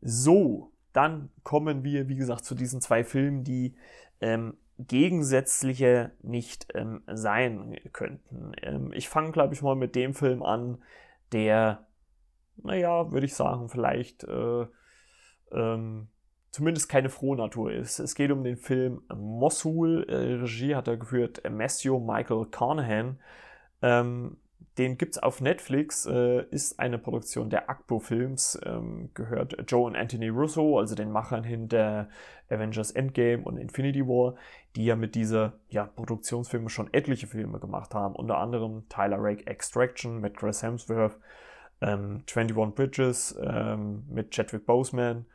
[0.00, 3.74] So, dann kommen wir, wie gesagt, zu diesen zwei Filmen, die
[4.20, 8.52] ähm, gegensätzliche nicht ähm, sein könnten.
[8.62, 10.78] Ähm, ich fange, glaube ich, mal mit dem Film an,
[11.32, 11.86] der,
[12.56, 14.66] naja, würde ich sagen, vielleicht äh,
[15.52, 16.08] ähm,
[16.50, 17.98] zumindest keine frohe Natur ist.
[17.98, 20.04] Es geht um den Film Mosul.
[20.08, 23.18] Äh, Regie hat er geführt Matthew Michael Carnahan.
[23.80, 24.36] Ähm,
[24.78, 29.84] den gibt es auf Netflix, äh, ist eine Produktion der Akbo Films, ähm, gehört Joe
[29.84, 32.08] und Anthony Russo, also den Machern hinter
[32.48, 34.34] Avengers Endgame und Infinity War,
[34.74, 39.46] die ja mit dieser ja, Produktionsfilme schon etliche Filme gemacht haben, unter anderem Tyler Rake
[39.46, 41.18] Extraction mit Chris Hemsworth,
[41.82, 45.26] ähm, 21 Bridges ähm, mit Chadwick Boseman,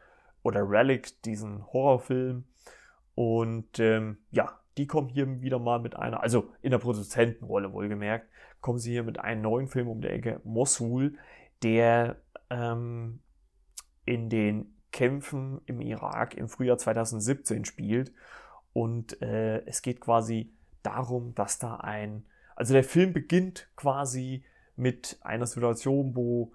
[0.44, 2.46] oder Relic, diesen Horrorfilm.
[3.16, 8.30] Und ähm, ja, die kommen hier wieder mal mit einer, also in der Produzentenrolle wohlgemerkt,
[8.62, 11.18] kommen sie hier mit einem neuen Film um die Ecke, Mosul,
[11.64, 12.18] der
[12.50, 13.20] ähm,
[14.06, 18.12] in den Kämpfen im Irak im Frühjahr 2017 spielt.
[18.74, 24.44] Und äh, es geht quasi darum, dass da ein, also der Film beginnt quasi
[24.76, 26.54] mit einer Situation, wo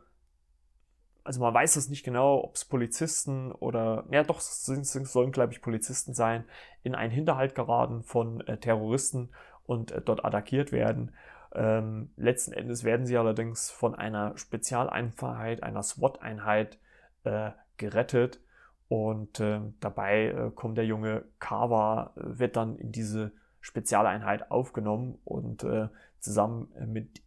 [1.25, 5.53] also man weiß es nicht genau, ob es Polizisten oder, ja doch, es sollen, glaube
[5.53, 6.45] ich, Polizisten sein,
[6.83, 9.31] in einen Hinterhalt geraten von äh, Terroristen
[9.65, 11.13] und äh, dort attackiert werden.
[11.55, 16.79] Ähm, letzten Endes werden sie allerdings von einer Spezialeinheit, einer SWAT-Einheit
[17.25, 18.41] äh, gerettet.
[18.89, 25.19] Und ähm, dabei äh, kommt der junge Kawa, äh, wird dann in diese Spezialeinheit aufgenommen
[25.25, 27.23] und äh, zusammen mit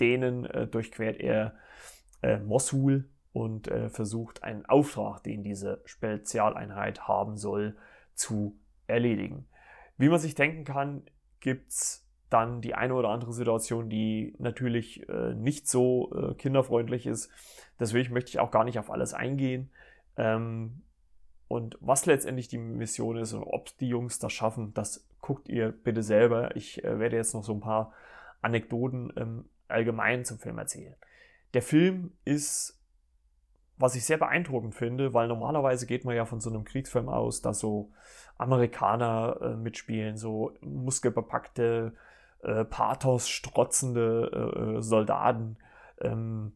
[0.00, 1.54] denen durchquert er
[2.22, 7.76] äh, Mosul und äh, versucht einen Auftrag, den diese Spezialeinheit haben soll,
[8.14, 9.46] zu erledigen.
[9.96, 11.02] Wie man sich denken kann,
[11.40, 17.06] gibt es dann die eine oder andere Situation, die natürlich äh, nicht so äh, kinderfreundlich
[17.06, 17.30] ist.
[17.78, 19.70] Deswegen möchte ich auch gar nicht auf alles eingehen.
[20.16, 20.82] Ähm,
[21.48, 25.72] und was letztendlich die Mission ist und ob die Jungs das schaffen, das guckt ihr
[25.72, 26.54] bitte selber.
[26.56, 27.92] Ich äh, werde jetzt noch so ein paar
[28.40, 30.94] Anekdoten ähm, allgemein zum Film erzählen.
[31.54, 32.79] Der Film ist,
[33.80, 37.40] was ich sehr beeindruckend finde, weil normalerweise geht man ja von so einem Kriegsfilm aus,
[37.40, 37.90] dass so
[38.36, 41.94] Amerikaner äh, mitspielen, so muskelbepackte,
[42.42, 45.56] äh, Pathos strotzende äh, äh, Soldaten,
[46.00, 46.52] ähm,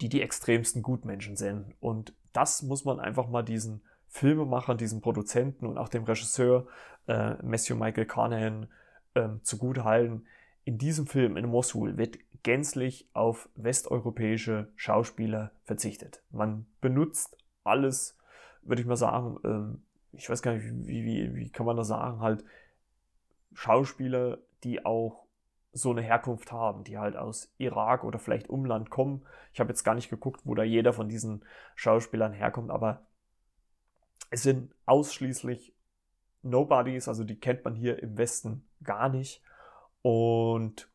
[0.00, 1.74] die die extremsten Gutmenschen sind.
[1.80, 6.66] Und das muss man einfach mal diesen Filmemachern, diesen Produzenten und auch dem Regisseur
[7.06, 8.68] äh, Matthew Michael Carnahan
[9.14, 10.20] ähm, zugute.
[10.64, 16.22] In diesem Film in Mosul wird gänzlich auf westeuropäische Schauspieler verzichtet.
[16.30, 18.16] Man benutzt alles,
[18.62, 19.82] würde ich mal sagen, ähm,
[20.12, 22.44] ich weiß gar nicht, wie, wie, wie kann man das sagen, halt
[23.52, 25.26] Schauspieler, die auch
[25.72, 29.26] so eine Herkunft haben, die halt aus Irak oder vielleicht Umland kommen.
[29.52, 33.06] Ich habe jetzt gar nicht geguckt, wo da jeder von diesen Schauspielern herkommt, aber
[34.30, 35.74] es sind ausschließlich
[36.42, 39.42] Nobodies, also die kennt man hier im Westen gar nicht.
[40.02, 40.88] Und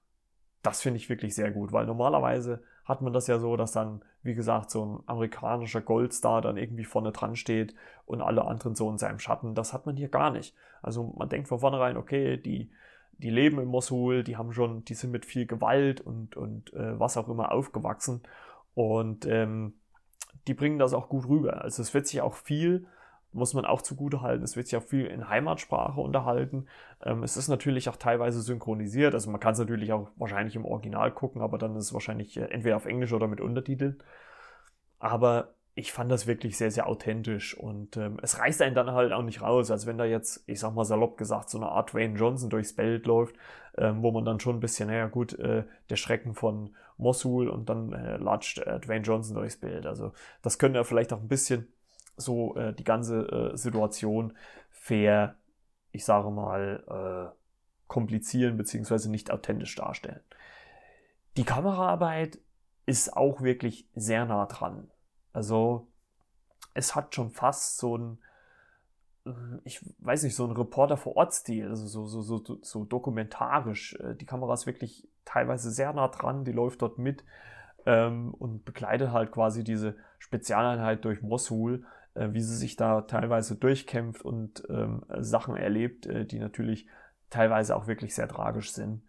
[0.61, 4.01] das finde ich wirklich sehr gut, weil normalerweise hat man das ja so, dass dann,
[4.23, 8.89] wie gesagt, so ein amerikanischer Goldstar dann irgendwie vorne dran steht und alle anderen so
[8.89, 9.55] in seinem Schatten.
[9.55, 10.55] Das hat man hier gar nicht.
[10.81, 12.71] Also man denkt von vornherein, okay, die,
[13.17, 16.99] die leben in Mosul, die haben schon, die sind mit viel Gewalt und, und äh,
[16.99, 18.21] was auch immer aufgewachsen
[18.73, 19.73] und ähm,
[20.47, 21.61] die bringen das auch gut rüber.
[21.61, 22.87] Also es wird sich auch viel
[23.33, 24.43] muss man auch zugute halten.
[24.43, 26.67] Es wird sich auch viel in Heimatsprache unterhalten.
[27.03, 29.13] Ähm, es ist natürlich auch teilweise synchronisiert.
[29.13, 32.37] Also man kann es natürlich auch wahrscheinlich im Original gucken, aber dann ist es wahrscheinlich
[32.37, 34.01] äh, entweder auf Englisch oder mit Untertiteln.
[34.99, 39.13] Aber ich fand das wirklich sehr, sehr authentisch und ähm, es reißt einen dann halt
[39.13, 41.93] auch nicht raus, als wenn da jetzt, ich sag mal salopp gesagt, so eine Art
[41.93, 43.35] Dwayne Johnson durchs Bild läuft,
[43.77, 47.69] ähm, wo man dann schon ein bisschen, naja gut, äh, der Schrecken von Mosul und
[47.69, 49.85] dann äh, latscht äh, Dwayne Johnson durchs Bild.
[49.85, 51.67] Also das könnte ja vielleicht auch ein bisschen
[52.21, 54.33] so äh, die ganze äh, Situation
[54.69, 55.35] fair,
[55.91, 57.37] ich sage mal, äh,
[57.87, 59.09] komplizieren bzw.
[59.09, 60.21] nicht authentisch darstellen.
[61.37, 62.39] Die Kameraarbeit
[62.85, 64.89] ist auch wirklich sehr nah dran.
[65.33, 65.87] Also
[66.73, 68.17] es hat schon fast so ein,
[69.25, 72.85] hm, ich weiß nicht, so ein Reporter vor Ort Stil, also so, so, so, so
[72.85, 73.95] dokumentarisch.
[73.95, 77.23] Äh, die Kamera ist wirklich teilweise sehr nah dran, die läuft dort mit
[77.85, 83.55] ähm, und begleitet halt quasi diese Spezialeinheit durch Mosul äh, wie sie sich da teilweise
[83.55, 86.87] durchkämpft und ähm, Sachen erlebt, äh, die natürlich
[87.29, 89.03] teilweise auch wirklich sehr tragisch sind.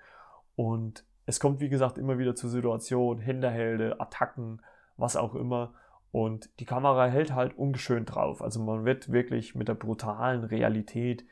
[0.54, 4.62] Und es kommt, wie gesagt, immer wieder zu Situationen, Hinterhälde, Attacken,
[4.96, 5.74] was auch immer.
[6.10, 8.42] Und die Kamera hält halt ungeschönt drauf.
[8.42, 11.24] Also man wird wirklich mit der brutalen Realität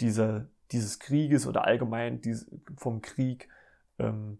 [0.00, 2.20] dieser, dieses Krieges oder allgemein
[2.76, 3.48] vom Krieg
[3.98, 4.38] ähm,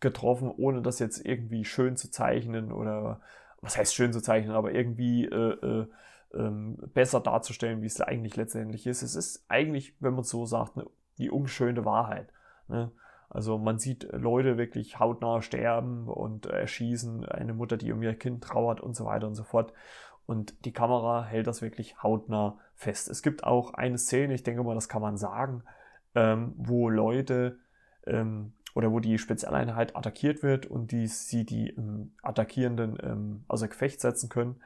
[0.00, 3.20] getroffen, ohne das jetzt irgendwie schön zu zeichnen oder
[3.60, 5.86] was heißt schön zu zeichnen, aber irgendwie äh, äh,
[6.34, 9.02] ähm, besser darzustellen, wie es eigentlich letztendlich ist.
[9.02, 10.86] Es ist eigentlich, wenn man so sagt, ne,
[11.18, 12.32] die unschöne Wahrheit.
[12.68, 12.90] Ne?
[13.28, 18.42] Also man sieht Leute wirklich hautnah sterben und erschießen, eine Mutter, die um ihr Kind
[18.42, 19.72] trauert und so weiter und so fort.
[20.26, 23.08] Und die Kamera hält das wirklich hautnah fest.
[23.08, 25.62] Es gibt auch eine Szene, ich denke mal, das kann man sagen,
[26.14, 27.58] ähm, wo Leute
[28.06, 33.68] ähm, oder wo die Spezialeinheit attackiert wird und die, sie die ähm, Attackierenden ähm, außer
[33.68, 34.60] Gefecht setzen können.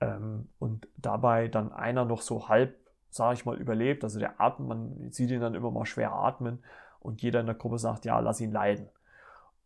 [0.00, 2.76] Ähm, und dabei dann einer noch so halb,
[3.10, 4.04] sage ich mal, überlebt.
[4.04, 6.62] Also der atmet, man sieht ihn dann immer mal schwer atmen
[7.00, 8.88] und jeder in der Gruppe sagt, ja, lass ihn leiden.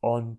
[0.01, 0.38] Und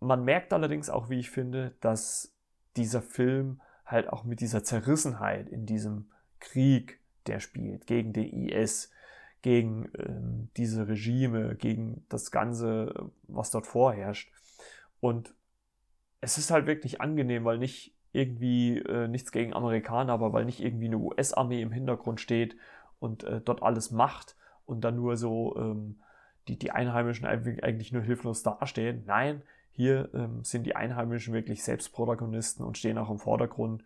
[0.00, 2.32] man merkt allerdings auch, wie ich finde, dass
[2.76, 8.90] dieser Film halt auch mit dieser Zerrissenheit in diesem Krieg, der spielt, gegen den IS,
[9.42, 14.32] gegen ähm, diese Regime, gegen das Ganze, was dort vorherrscht.
[15.00, 15.34] Und
[16.20, 20.60] es ist halt wirklich angenehm, weil nicht irgendwie äh, nichts gegen Amerikaner, aber weil nicht
[20.60, 22.56] irgendwie eine US-Armee im Hintergrund steht
[22.98, 26.00] und äh, dort alles macht und dann nur so ähm,
[26.48, 29.04] die, die Einheimischen eigentlich nur hilflos dastehen.
[29.06, 33.84] Nein, hier ähm, sind die Einheimischen wirklich selbst Protagonisten und stehen auch im Vordergrund.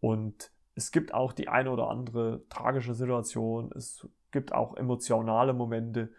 [0.00, 3.70] Und es gibt auch die eine oder andere tragische Situation.
[3.74, 6.10] Es gibt auch emotionale Momente.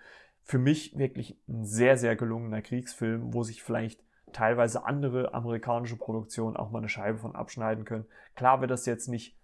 [0.44, 4.02] Für mich wirklich ein sehr, sehr gelungener Kriegsfilm, wo sich vielleicht
[4.34, 8.06] teilweise andere amerikanische Produktionen auch mal eine Scheibe von abschneiden können.
[8.36, 9.38] Klar wird das jetzt nicht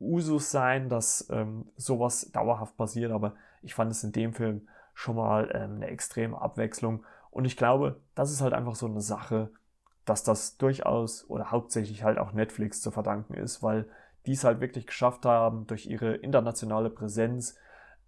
[0.00, 5.16] Usus sein, dass ähm, sowas dauerhaft passiert, aber ich fand es in dem Film schon
[5.16, 7.04] mal ähm, eine extreme Abwechslung.
[7.30, 9.50] Und ich glaube, das ist halt einfach so eine Sache,
[10.04, 13.88] dass das durchaus oder hauptsächlich halt auch Netflix zu verdanken ist, weil
[14.26, 17.56] die es halt wirklich geschafft haben, durch ihre internationale Präsenz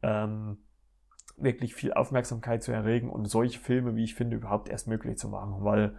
[0.02, 0.58] ähm,
[1.36, 5.28] wirklich viel Aufmerksamkeit zu erregen und solche Filme, wie ich finde, überhaupt erst möglich zu
[5.28, 5.64] machen.
[5.64, 5.94] Weil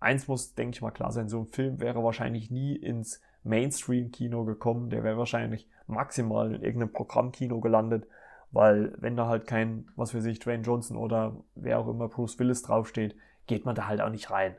[0.00, 4.44] eins muss, denke ich mal, klar sein, so ein Film wäre wahrscheinlich nie ins Mainstream-Kino
[4.44, 8.06] gekommen, der wäre wahrscheinlich maximal in irgendeinem Programmkino gelandet,
[8.50, 12.38] weil wenn da halt kein, was weiß ich, Dwayne Johnson oder wer auch immer Bruce
[12.38, 13.16] Willis draufsteht,
[13.46, 14.56] geht man da halt auch nicht rein.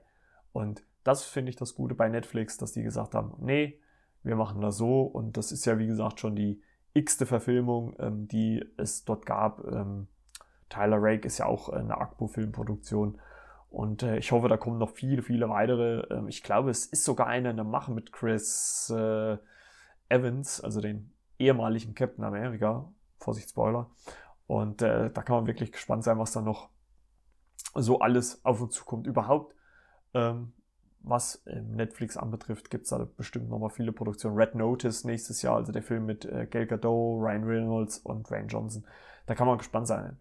[0.54, 3.80] Und das finde ich das Gute bei Netflix, dass die gesagt haben, nee,
[4.24, 6.62] wir machen das so und das ist ja wie gesagt schon die
[6.94, 9.64] x-te Verfilmung, ähm, die es dort gab.
[9.66, 10.08] Ähm,
[10.70, 13.20] Tyler Rake ist ja auch eine Akpo-Filmproduktion.
[13.70, 16.02] Und äh, ich hoffe, da kommen noch viele, viele weitere.
[16.14, 19.38] Ähm, ich glaube, es ist sogar eine in der Mache mit Chris äh,
[20.10, 22.92] Evans, also den ehemaligen Captain America.
[23.20, 23.90] Vorsicht, Spoiler.
[24.48, 26.70] Und äh, da kann man wirklich gespannt sein, was da noch
[27.76, 29.06] so alles auf uns zukommt.
[29.06, 29.54] Überhaupt
[30.14, 30.54] ähm,
[31.02, 34.36] was Netflix anbetrifft, gibt es da bestimmt nochmal viele Produktionen.
[34.36, 38.48] Red Notice nächstes Jahr, also der Film mit äh, Gal Gadot, Ryan Reynolds und Ryan
[38.48, 38.86] Johnson.
[39.26, 40.18] Da kann man gespannt sein.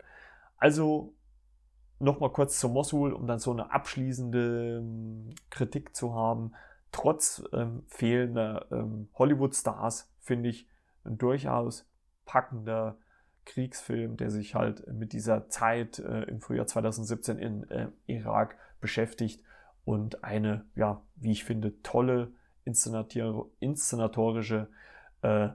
[0.56, 1.14] Also
[1.98, 6.52] nochmal kurz zu Mosul, um dann so eine abschließende ähm, Kritik zu haben.
[6.92, 10.68] Trotz ähm, fehlender ähm, Hollywood-Stars finde ich
[11.04, 11.86] ein durchaus
[12.24, 12.98] packender
[13.44, 19.42] Kriegsfilm, der sich halt mit dieser Zeit äh, im Frühjahr 2017 in äh, Irak beschäftigt
[19.88, 24.68] und eine, ja, wie ich finde, tolle inszenatorische
[25.22, 25.48] äh,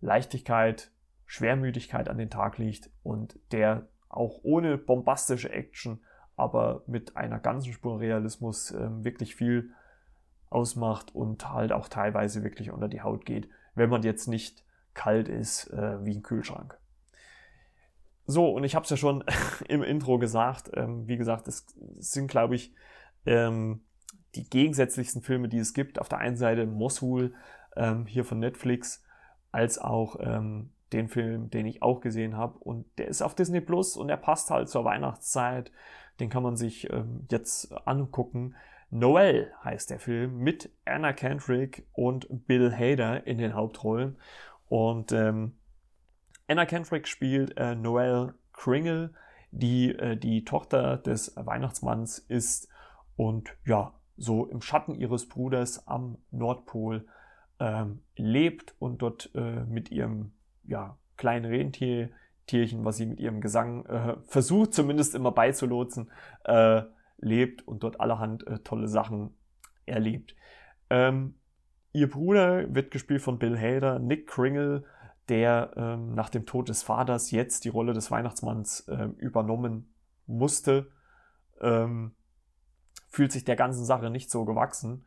[0.00, 0.90] Leichtigkeit,
[1.26, 6.00] Schwermütigkeit an den Tag liegt und der auch ohne bombastische Action,
[6.34, 9.72] aber mit einer ganzen Spur Realismus äh, wirklich viel
[10.48, 15.28] ausmacht und halt auch teilweise wirklich unter die Haut geht, wenn man jetzt nicht kalt
[15.28, 16.78] ist äh, wie ein Kühlschrank.
[18.24, 19.24] So, und ich habe es ja schon
[19.68, 21.66] im Intro gesagt, ähm, wie gesagt, es
[21.98, 22.74] sind, glaube ich,
[23.26, 23.82] ähm,
[24.34, 26.00] die gegensätzlichsten Filme, die es gibt.
[26.00, 27.34] Auf der einen Seite Mosul
[27.76, 29.02] ähm, hier von Netflix,
[29.52, 32.58] als auch ähm, den Film, den ich auch gesehen habe.
[32.58, 35.70] Und der ist auf Disney Plus und der passt halt zur Weihnachtszeit.
[36.20, 38.54] Den kann man sich ähm, jetzt angucken.
[38.90, 44.16] Noel heißt der Film mit Anna Kendrick und Bill Hader in den Hauptrollen.
[44.68, 45.56] Und ähm,
[46.46, 49.12] Anna Kendrick spielt äh, Noel Kringle,
[49.50, 52.68] die äh, die Tochter des Weihnachtsmanns ist
[53.16, 57.06] und ja, so im Schatten ihres Bruders am Nordpol
[57.58, 60.32] ähm, lebt und dort äh, mit ihrem
[60.64, 66.10] ja, kleinen Rentierchen, was sie mit ihrem Gesang äh, versucht, zumindest immer beizulotsen,
[66.44, 66.82] äh,
[67.18, 69.36] lebt und dort allerhand äh, tolle Sachen
[69.86, 70.34] erlebt.
[70.90, 71.34] Ähm,
[71.92, 74.84] ihr Bruder wird gespielt von Bill Hader, Nick Kringle,
[75.28, 79.94] der ähm, nach dem Tod des Vaters jetzt die Rolle des Weihnachtsmanns äh, übernommen
[80.26, 80.90] musste,
[81.60, 82.14] ähm,
[83.14, 85.04] fühlt sich der ganzen Sache nicht so gewachsen.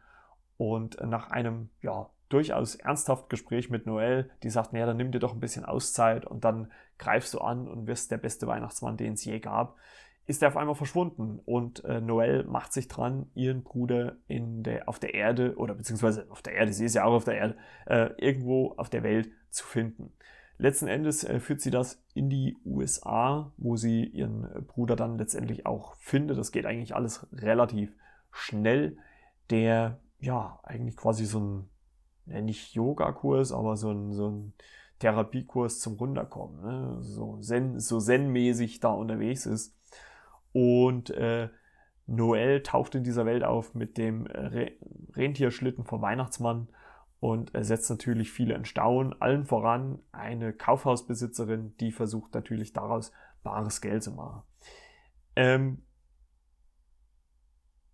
[0.56, 5.20] Und nach einem ja, durchaus ernsthaft Gespräch mit Noel, die sagt, naja, dann nimm dir
[5.20, 9.14] doch ein bisschen Auszeit und dann greifst du an und wirst der beste Weihnachtsmann, den
[9.14, 9.76] es je gab,
[10.26, 14.88] ist er auf einmal verschwunden und äh, Noel macht sich dran, ihren Bruder in der,
[14.88, 17.58] auf der Erde oder beziehungsweise auf der Erde, sie ist ja auch auf der Erde,
[17.88, 20.14] äh, irgendwo auf der Welt zu finden.
[20.58, 25.66] Letzten Endes äh, führt sie das in die USA, wo sie ihren Bruder dann letztendlich
[25.66, 26.38] auch findet.
[26.38, 27.96] Das geht eigentlich alles relativ
[28.32, 28.98] schnell.
[29.50, 34.54] Der, ja, eigentlich quasi so ein, nicht Yoga-Kurs, aber so ein, so ein
[35.00, 36.62] Therapiekurs zum Runterkommen.
[36.62, 36.98] Ne?
[37.02, 39.76] So Zen, so Zen-mäßig da unterwegs ist
[40.54, 41.50] und äh,
[42.08, 44.72] Noel taucht in dieser Welt auf mit dem Re
[45.14, 46.68] Rentierschlitten vom Weihnachtsmann
[47.20, 49.20] und er setzt natürlich viele in Staunen.
[49.22, 53.12] Allen voran eine Kaufhausbesitzerin, die versucht natürlich daraus
[53.44, 54.44] bares Geld zu machen.
[55.36, 55.84] Ähm,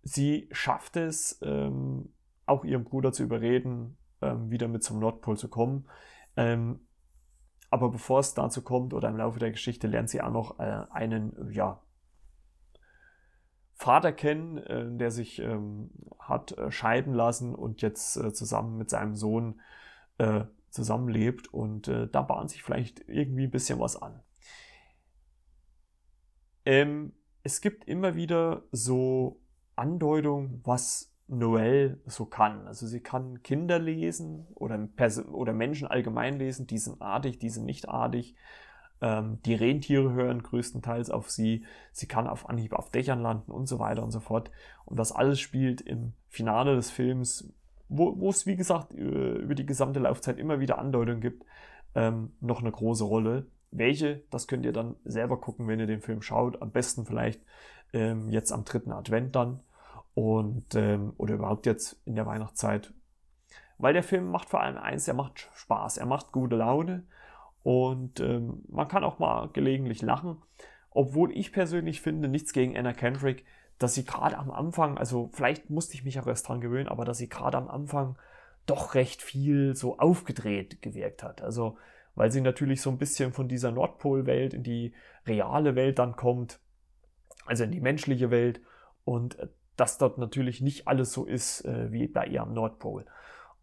[0.02, 2.12] sie schafft es, ähm,
[2.46, 5.88] auch ihren Bruder zu überreden, ähm, wieder mit zum Nordpol zu kommen.
[6.36, 6.80] Ähm,
[7.70, 10.86] aber bevor es dazu kommt oder im Laufe der Geschichte lernt sie auch noch äh,
[10.90, 11.80] einen ja,
[13.84, 18.88] Vater kennen, äh, der sich ähm, hat äh, scheiden lassen und jetzt äh, zusammen mit
[18.88, 19.60] seinem Sohn
[20.16, 24.22] äh, zusammenlebt und äh, da bahnt sich vielleicht irgendwie ein bisschen was an.
[26.64, 29.42] Ähm, es gibt immer wieder so
[29.76, 32.66] Andeutungen, was Noelle so kann.
[32.66, 34.88] Also sie kann Kinder lesen oder,
[35.30, 38.34] oder Menschen allgemein lesen, die sind artig, die sind nicht artig.
[39.00, 41.64] Ähm, die Rentiere hören größtenteils auf sie.
[41.92, 44.50] Sie kann auf Anhieb auf Dächern landen und so weiter und so fort.
[44.84, 47.52] Und das alles spielt im Finale des Films,
[47.88, 51.44] wo, es wie gesagt über die gesamte Laufzeit immer wieder Andeutungen gibt,
[51.94, 53.46] ähm, noch eine große Rolle.
[53.70, 56.62] Welche, das könnt ihr dann selber gucken, wenn ihr den Film schaut.
[56.62, 57.42] Am besten vielleicht
[57.92, 59.60] ähm, jetzt am dritten Advent dann
[60.14, 62.92] und oder überhaupt jetzt in der Weihnachtszeit.
[63.78, 67.04] Weil der Film macht vor allem eins, er macht Spaß, er macht gute Laune
[67.64, 70.36] und ähm, man kann auch mal gelegentlich lachen.
[70.90, 73.44] Obwohl ich persönlich finde, nichts gegen Anna Kendrick,
[73.78, 77.06] dass sie gerade am Anfang, also vielleicht musste ich mich auch erst dran gewöhnen, aber
[77.06, 78.16] dass sie gerade am Anfang
[78.66, 81.40] doch recht viel so aufgedreht gewirkt hat.
[81.40, 81.78] Also,
[82.14, 84.92] weil sie natürlich so ein bisschen von dieser Nordpolwelt in die
[85.26, 86.60] reale Welt dann kommt,
[87.46, 88.60] also in die menschliche Welt
[89.04, 93.06] und äh, dass dort natürlich nicht alles so ist äh, wie bei ihr am Nordpol.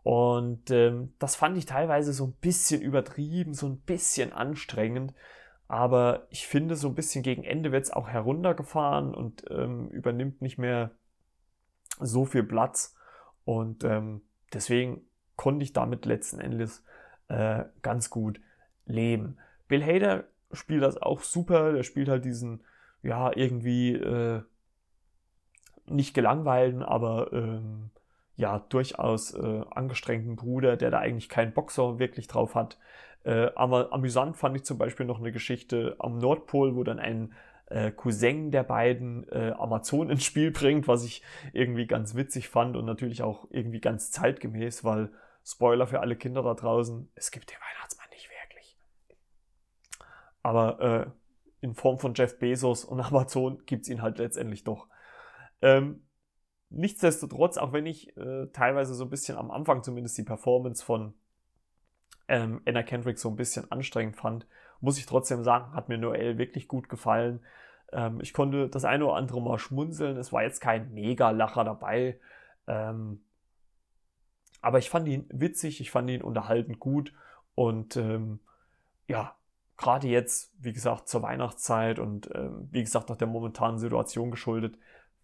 [0.04, 5.14] Und ähm, das fand ich teilweise so ein bisschen übertrieben, so ein bisschen anstrengend.
[5.68, 10.42] Aber ich finde, so ein bisschen gegen Ende wird es auch heruntergefahren und ähm, übernimmt
[10.42, 10.92] nicht mehr
[12.00, 12.96] so viel Platz.
[13.46, 14.22] Und ähm,
[14.54, 15.02] deswegen
[15.36, 16.84] konnte ich damit letzten Endes
[17.28, 18.42] äh, ganz gut
[18.86, 19.38] leben.
[19.68, 21.74] Bill Hader spielt das auch super.
[21.74, 22.64] Der spielt halt diesen,
[23.04, 24.42] ja, irgendwie äh,
[25.86, 27.92] nicht gelangweilten, aber ähm,
[28.42, 32.78] ja durchaus äh, angestrengten Bruder, der da eigentlich keinen Boxer wirklich drauf hat.
[33.24, 37.34] Äh, aber amüsant fand ich zum Beispiel noch eine Geschichte am Nordpol, wo dann ein
[37.68, 41.24] äh, Cousin der beiden äh, Amazon ins Spiel bringt, was ich
[41.54, 45.12] irgendwie ganz witzig fand und natürlich auch irgendwie ganz zeitgemäß, weil
[45.46, 48.78] Spoiler für alle Kinder da draußen, es gibt den Weihnachtsmann nicht wirklich.
[50.44, 51.12] Aber äh,
[51.62, 54.88] in Form von Jeff Bezos und Amazon gibt es ihn halt letztendlich doch.
[55.62, 56.04] Ähm,
[56.72, 61.14] nichtsdestotrotz, auch wenn ich äh, teilweise so ein bisschen am Anfang zumindest die Performance von
[62.28, 64.48] ähm, Anna Kendrick so ein bisschen anstrengend fand,
[64.80, 67.42] muss ich trotzdem sagen, hat mir Noel wirklich gut gefallen.
[67.92, 70.18] Ähm, ich konnte das eine oder andere Mal schmunzeln.
[70.18, 72.20] Es war jetzt kein Mega-Lacher dabei.
[72.68, 73.22] Ähm,
[74.62, 77.14] aber ich fand ihn witzig, ich fand ihn unterhaltend gut.
[77.54, 78.40] Und ähm,
[79.08, 79.36] ja,
[79.78, 84.78] gerade jetzt, wie gesagt, zur Weihnachtszeit und ähm, wie gesagt, nach der momentanen Situation geschuldet,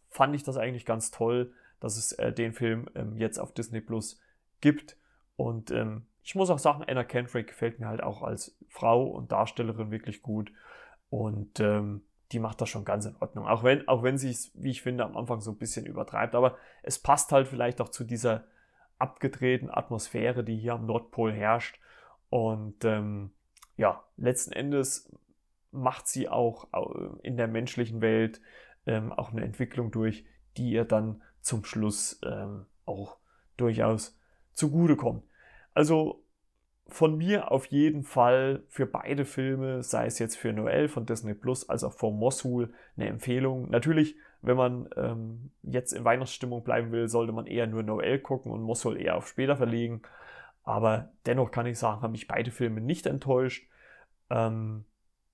[0.10, 3.82] fand ich das eigentlich ganz toll, dass es äh, den Film ähm, jetzt auf Disney
[3.82, 4.20] Plus
[4.62, 4.98] gibt.
[5.36, 9.32] Und ähm, ich muss auch sagen, Anna Kendrick gefällt mir halt auch als Frau und
[9.32, 10.52] Darstellerin wirklich gut.
[11.10, 12.02] Und ähm,
[12.32, 13.48] die macht das schon ganz in Ordnung.
[13.48, 16.36] Auch wenn, auch wenn sie es, wie ich finde, am Anfang so ein bisschen übertreibt.
[16.36, 18.46] Aber es passt halt vielleicht auch zu dieser
[19.00, 21.80] abgedrehten Atmosphäre, die hier am Nordpol herrscht.
[22.30, 23.32] Und ähm,
[23.78, 25.10] ja, letzten Endes
[25.72, 26.68] macht sie auch
[27.22, 28.42] in der menschlichen Welt
[28.88, 30.26] ähm, auch eine Entwicklung durch,
[30.58, 33.18] die ihr dann zum Schluss ähm, auch
[33.58, 34.18] durchaus
[34.54, 35.24] zugutekommt.
[35.74, 36.24] Also
[36.88, 41.34] von mir auf jeden Fall für beide Filme, sei es jetzt für Noel von Disney
[41.34, 43.70] Plus als auch für Mosul, eine Empfehlung.
[43.70, 48.52] Natürlich, wenn man ähm, jetzt in Weihnachtsstimmung bleiben will, sollte man eher nur Noel gucken
[48.52, 50.02] und Mosul eher auf später verlegen.
[50.64, 53.70] Aber dennoch kann ich sagen, haben mich beide Filme nicht enttäuscht.
[54.30, 54.86] Ähm,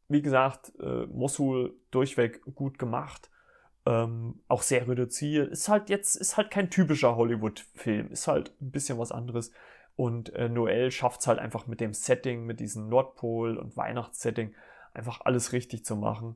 [0.08, 3.30] wie gesagt, äh, Mosul durchweg gut gemacht.
[3.86, 5.52] Ähm, auch sehr reduziert.
[5.52, 8.12] Ist halt jetzt, ist halt kein typischer Hollywood-Film.
[8.12, 9.52] Ist halt ein bisschen was anderes.
[9.96, 14.56] Und äh, Noel schafft es halt einfach mit dem Setting, mit diesem Nordpol- und Weihnachtssetting,
[14.94, 16.36] einfach alles richtig zu machen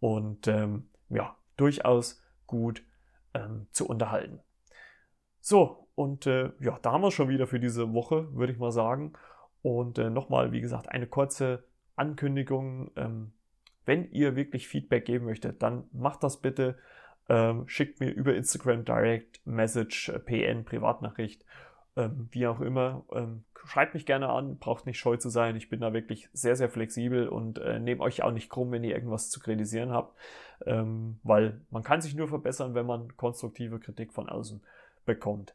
[0.00, 2.82] und ähm, ja, durchaus gut
[3.34, 4.40] ähm, zu unterhalten.
[5.40, 8.72] So, und äh, ja, da haben wir schon wieder für diese Woche, würde ich mal
[8.72, 9.12] sagen.
[9.62, 12.90] Und äh, nochmal, wie gesagt, eine kurze Ankündigung.
[12.96, 13.32] Ähm,
[13.86, 16.78] wenn ihr wirklich Feedback geben möchtet, dann macht das bitte.
[17.28, 21.44] Ähm, schickt mir über Instagram Direct Message, äh, PN, Privatnachricht
[21.96, 23.04] ähm, wie auch immer.
[23.12, 25.56] Ähm, schreibt mich gerne an, braucht nicht scheu zu sein.
[25.56, 28.84] Ich bin da wirklich sehr, sehr flexibel und äh, nehme euch auch nicht krumm, wenn
[28.84, 30.16] ihr irgendwas zu kritisieren habt,
[30.66, 34.62] ähm, weil man kann sich nur verbessern, wenn man konstruktive Kritik von außen
[35.04, 35.54] bekommt.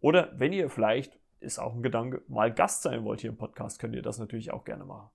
[0.00, 3.78] Oder wenn ihr vielleicht, ist auch ein Gedanke, mal Gast sein wollt hier im Podcast,
[3.78, 5.10] könnt ihr das natürlich auch gerne machen.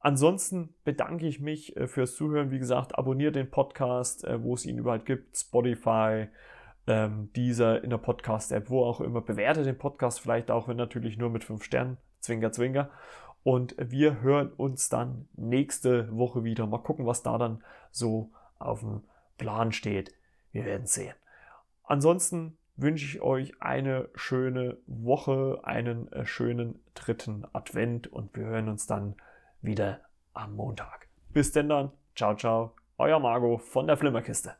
[0.00, 2.50] Ansonsten bedanke ich mich äh, fürs Zuhören.
[2.50, 6.28] Wie gesagt, abonniert den Podcast, äh, wo es ihn überall gibt, Spotify,
[6.86, 9.20] ähm, dieser in der Podcast-App, wo auch immer.
[9.20, 11.98] Bewertet den Podcast vielleicht auch, wenn natürlich nur mit fünf Sternen.
[12.20, 12.90] Zwinker, zwinker.
[13.42, 16.66] Und wir hören uns dann nächste Woche wieder.
[16.66, 19.02] Mal gucken, was da dann so auf dem
[19.36, 20.12] Plan steht.
[20.52, 21.14] Wir werden sehen.
[21.84, 28.68] Ansonsten wünsche ich euch eine schöne Woche, einen äh, schönen dritten Advent und wir hören
[28.68, 29.16] uns dann
[29.60, 30.00] wieder
[30.32, 31.08] am Montag.
[31.32, 31.92] Bis denn dann.
[32.14, 32.74] Ciao, ciao.
[32.96, 34.56] Euer Margot von der Flimmerkiste.